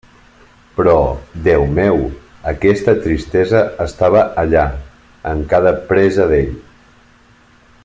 Però, 0.77 0.93
Déu 1.47 1.65
meu, 1.79 1.99
aquesta 2.53 2.95
tristesa 3.03 3.61
estava 3.87 4.25
allà, 4.45 4.65
en 5.35 5.45
cada 5.53 5.75
presa 5.93 6.27
d'ell. 6.33 6.53